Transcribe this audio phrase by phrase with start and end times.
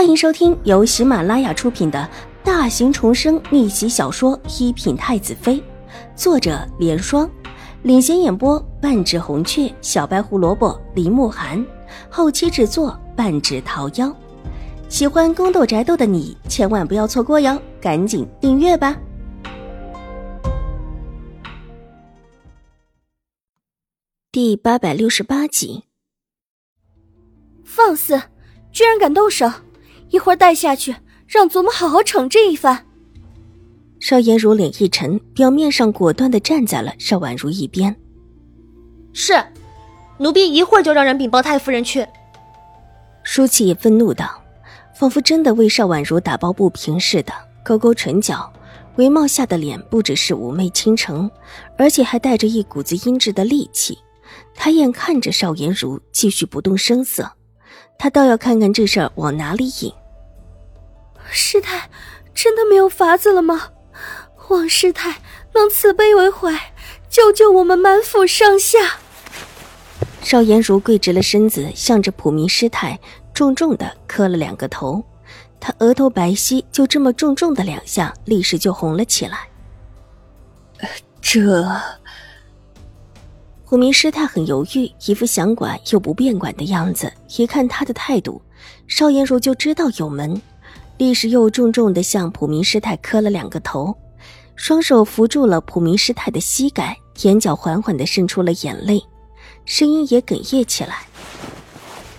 [0.00, 2.08] 欢迎收听由喜马拉雅出品的
[2.42, 5.56] 大型重生逆袭小说《一品太子妃》，
[6.16, 7.30] 作者：莲霜，
[7.82, 11.62] 领衔演播：半指红雀、小白胡萝卜、林慕寒，
[12.08, 14.10] 后期制作：半指桃夭。
[14.88, 18.98] 喜欢宫斗宅斗的你千万不要错过哟，赶紧订阅吧！
[24.32, 25.84] 第八百六十八集，
[27.62, 28.18] 放肆！
[28.72, 29.46] 居然敢动手！
[30.10, 30.94] 一会儿带下去，
[31.26, 32.86] 让祖母好好惩治一番。
[33.98, 37.94] 邵颜如脸一沉，表面上果断的站在了邵婉如一边。
[39.12, 39.34] 是，
[40.18, 42.06] 奴婢一会儿就让人禀报太夫人去。
[43.22, 44.42] 舒淇也愤怒道，
[44.94, 48.50] 仿佛真的为邵婉如打抱不平似的，勾勾唇角，
[48.96, 51.30] 帷帽下的脸不只是妩媚倾城，
[51.76, 53.98] 而且还带着一股子阴质的戾气。
[54.54, 57.30] 他眼看着邵颜如继续不动声色，
[57.98, 59.92] 他倒要看看这事儿往哪里引。
[61.30, 61.90] 师太，
[62.34, 63.70] 真的没有法子了吗？
[64.48, 65.22] 王师太
[65.54, 66.72] 能慈悲为怀，
[67.08, 68.98] 救救我们满府上下！
[70.22, 72.98] 邵颜如跪直了身子，向着普明师太
[73.32, 75.04] 重重的磕了两个头。
[75.60, 79.48] 他额头白皙，就这么重重的两下，立时就红了起来。
[81.20, 81.64] 这……
[83.66, 87.12] 普明师太很犹豫，一副想管又不便管的样子。
[87.36, 88.42] 一看他的态度，
[88.88, 90.42] 邵颜如就知道有门。
[91.00, 93.96] 立时又重重的向普明师太磕了两个头，
[94.54, 99.02] 双手扶住了普明师太的膝盖，眼角缓缓的渗出了眼泪，
[99.64, 101.06] 声音也哽咽起来。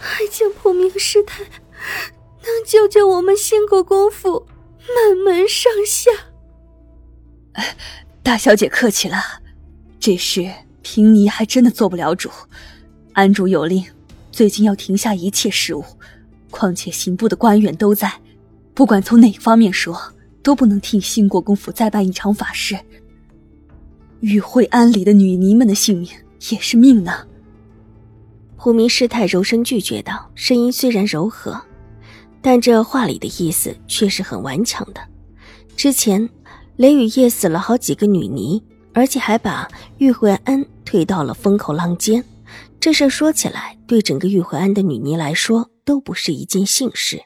[0.00, 4.44] 还请普明师太能救救我们兴国公府
[4.80, 6.10] 满门上下。
[8.24, 9.22] 大小姐客气了，
[10.00, 10.50] 这事
[10.82, 12.28] 平妮还真的做不了主。
[13.12, 13.84] 安主有令，
[14.32, 15.84] 最近要停下一切事务，
[16.50, 18.12] 况且刑部的官员都在。
[18.74, 19.96] 不管从哪方面说，
[20.42, 22.76] 都不能替兴国公府再办一场法事。
[24.20, 26.10] 与会安里的女尼们的性命
[26.50, 27.26] 也是命呢。
[28.56, 31.60] 虎明师太柔声拒绝道，声音虽然柔和，
[32.42, 35.00] 但这话里的意思却是很顽强的。
[35.76, 36.28] 之前
[36.76, 39.68] 雷雨夜死了好几个女尼，而且还把
[39.98, 42.24] 玉慧安推到了风口浪尖。
[42.80, 47.22] 这事说起来，对整个玉慧安的女尼来说，都不是一件幸事。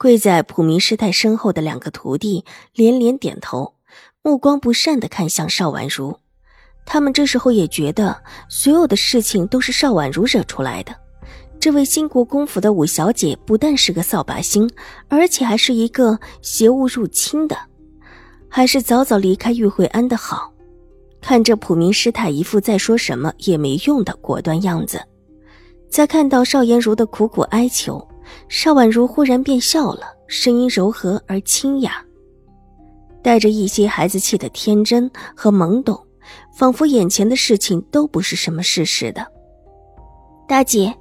[0.00, 3.74] 跪在普明师太身后的两个徒弟连连点头，
[4.22, 6.16] 目光不善的看向邵婉如。
[6.86, 10.96] 他们这时候也觉得，所有的事情都是邵婉如惹出来的。
[11.60, 14.70] 这位新国公府的五小姐不但是个扫把星，
[15.08, 17.54] 而且还是一个邪物入侵的，
[18.48, 20.50] 还是早早离开玉慧安的好。
[21.20, 24.98] 看着普明师太一副再说什么也没用的果断样子，
[25.90, 28.08] 再看到邵颜如的苦苦哀求。
[28.48, 32.04] 邵婉如忽然变笑了，声音柔和而清雅，
[33.22, 36.00] 带着一些孩子气的天真和懵懂，
[36.54, 39.26] 仿佛眼前的事情都不是什么事似的。
[40.48, 40.94] 大姐，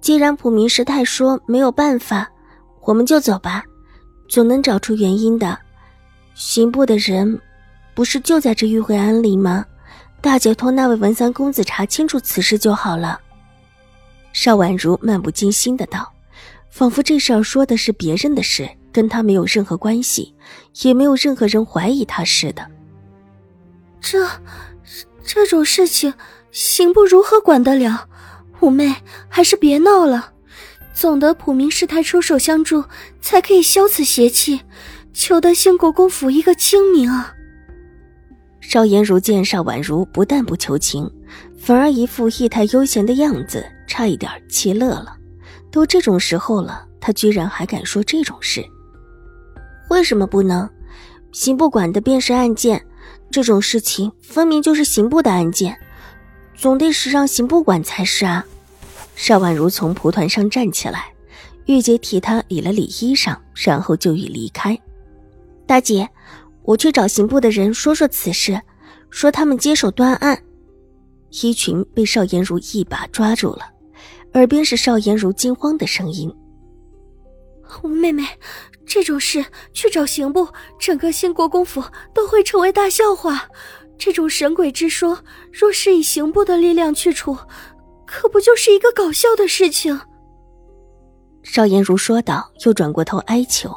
[0.00, 2.30] 既然普明师太说没有办法，
[2.82, 3.64] 我们就走吧，
[4.28, 5.58] 总能找出原因的。
[6.34, 7.40] 刑部的人
[7.94, 9.64] 不是就在这玉慧庵里吗？
[10.20, 13.20] 大姐托那位文三公子查清楚此事就好了。
[14.32, 16.10] 邵婉如漫不经心的道。
[16.74, 20.34] 仿佛这事儿说的是别人的事，跟他没有任何关系，
[20.82, 22.68] 也没有任何人怀疑他似的。
[24.00, 24.28] 这，
[25.24, 26.12] 这种事情，
[26.50, 28.08] 刑部如何管得了？
[28.58, 28.92] 五妹，
[29.28, 30.32] 还是别闹了，
[30.92, 32.82] 总得普明师太出手相助，
[33.20, 34.60] 才可以消此邪气，
[35.12, 37.32] 求得兴国公府一个清明啊！
[38.60, 41.08] 邵颜如见邵婉如不但不求情，
[41.56, 45.18] 反而一副意态悠闲的样子，差一点气乐了。
[45.74, 48.64] 都这种时候了，他居然还敢说这种事？
[49.90, 50.70] 为什么不能？
[51.32, 52.86] 刑部管的便是案件，
[53.28, 55.76] 这种事情分明就是刑部的案件，
[56.54, 58.46] 总得是让刑部管才是啊！
[59.16, 61.12] 邵婉如从蒲团上站起来，
[61.66, 64.80] 玉洁替她理了理衣裳，然后就欲离开。
[65.66, 66.08] 大姐，
[66.62, 68.62] 我去找刑部的人说说此事，
[69.10, 70.40] 说他们接手断案。
[71.42, 73.73] 衣裙被邵颜如一把抓住了。
[74.34, 76.32] 耳边是邵颜如惊慌的声音
[77.82, 78.24] ：“妹妹，
[78.84, 80.48] 这种事去找刑部，
[80.78, 81.82] 整个兴国公府
[82.12, 83.48] 都会成为大笑话。
[83.96, 85.18] 这种神鬼之说，
[85.52, 87.36] 若是以刑部的力量去除，
[88.06, 90.00] 可不就是一个搞笑的事情？”
[91.44, 93.68] 邵颜如说道，又转过头哀求：“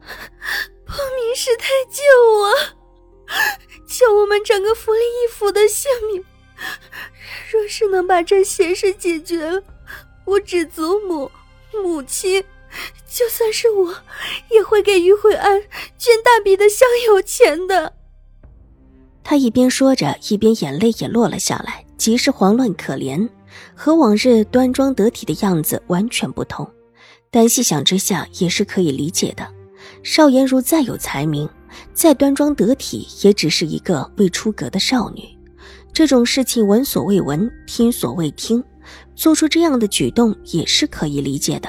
[0.86, 2.02] 破明师太救
[2.32, 2.54] 我，
[3.86, 6.24] 救我们整个福利一府的性命！”
[7.50, 9.62] 若是能把这邪事解决了，
[10.24, 11.30] 我指祖母、
[11.72, 12.42] 母亲
[13.10, 13.94] 就算是我，
[14.50, 15.60] 也会给于慧安
[15.96, 17.94] 捐大笔的香油钱的。
[19.24, 23.28] 他一边说着，一边眼泪也落了下来，极是慌乱可怜，
[23.74, 26.70] 和往日端庄得体的样子完全不同。
[27.30, 29.46] 但细想之下，也是可以理解的。
[30.02, 31.48] 邵颜如再有才名，
[31.92, 35.37] 再端庄得体，也只是一个未出阁的少女。
[35.92, 38.62] 这种事情闻所未闻，听所未听，
[39.16, 41.68] 做出这样的举动也是可以理解的。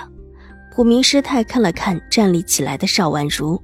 [0.72, 3.62] 普明师太看了看站立起来的邵婉如，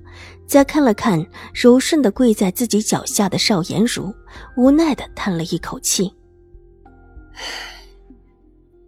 [0.48, 1.24] 再看了看
[1.54, 4.13] 柔顺的跪在自己脚下的邵颜如，
[4.57, 6.12] 无奈的叹了一口气：“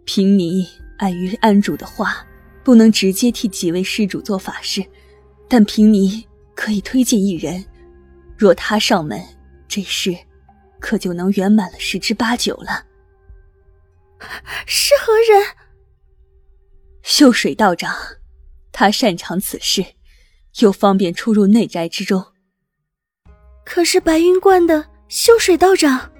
[0.04, 0.68] 凭你
[0.98, 2.26] 碍于安主的话，
[2.64, 4.84] 不能直接替几位施主做法事，
[5.48, 7.64] 但凭你可以推荐一人，
[8.36, 9.22] 若他上门，
[9.68, 10.14] 这事……”
[10.80, 12.84] 可就能圆满了十之八九了。
[14.66, 15.46] 是何人？
[17.02, 17.94] 秀水道长，
[18.72, 19.84] 他擅长此事，
[20.60, 22.24] 又方便出入内宅之中。
[23.64, 26.10] 可是白云观的秀水道长。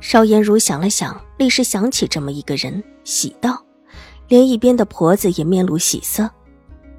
[0.00, 3.64] 邵颜如想了想，立时想起这么一个人，喜道，
[4.28, 6.30] 连一边的婆子也面露喜色。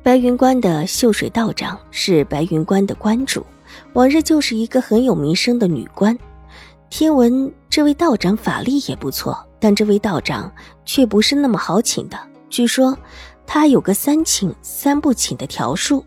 [0.04, 3.46] 白云观的秀水道长是白云观的观主，
[3.94, 6.18] 往日就是一个很有名声的女官。
[6.90, 10.52] 听闻这位道长法力也不错，但这位道长
[10.86, 12.18] 却不是那么好请的。
[12.50, 12.98] 据说
[13.46, 16.04] 他有个三请三不请的条数，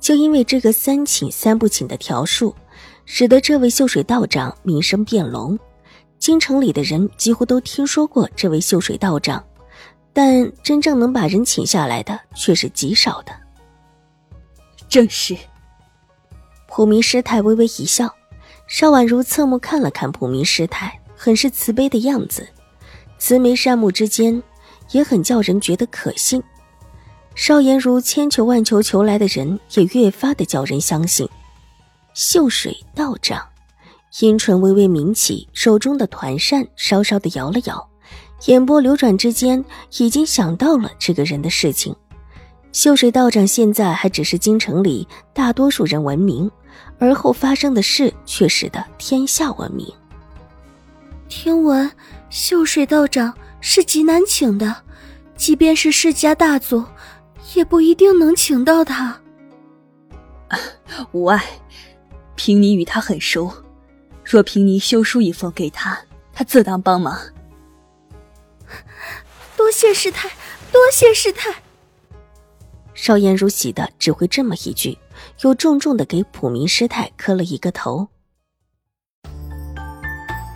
[0.00, 2.54] 就因为这个三请三不请的条数，
[3.04, 5.58] 使得这位秀水道长名声变隆。
[6.18, 9.44] 京城里的人几乎都听说过这位秀水道长，
[10.12, 13.32] 但真正能把人请下来的却是极少的。
[14.88, 15.36] 正是。
[16.66, 18.12] 普明师太微微一笑。
[18.66, 22.48] 邵婉如侧目看了看普明师太，很是慈悲的样子，
[23.18, 24.42] 慈眉善目之间，
[24.90, 26.42] 也很叫人觉得可信。
[27.34, 31.28] 邵颜如千求万求求来的人，也越发的叫人相信。
[32.14, 33.44] 秀水道长，
[34.20, 37.88] 阴唇微微抿起，手中的团扇稍稍的摇了摇，
[38.46, 39.64] 眼波流转之间，
[39.98, 41.94] 已经想到了这个人的事情。
[42.74, 46.50] 秀水道长现在还只是京城里大多数人闻名。
[46.98, 49.86] 而后发生的事却使得天下闻名。
[51.28, 51.88] 听闻
[52.30, 54.74] 秀水道长是极难请的，
[55.36, 56.84] 即便是世家大族，
[57.54, 59.20] 也不一定能请到他。
[61.12, 61.44] 无碍，
[62.34, 63.52] 平尼与他很熟，
[64.24, 65.96] 若平尼修书一封给他，
[66.32, 67.16] 他自当帮忙。
[69.56, 70.28] 多谢师太，
[70.72, 71.54] 多谢师太。
[72.94, 74.96] 邵颜如喜的只会这么一句。
[75.42, 78.08] 又重重的给普明师太磕了一个头。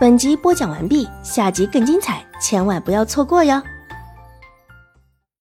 [0.01, 3.63] 本集播讲完毕，下集更精彩，千万不要错过哟。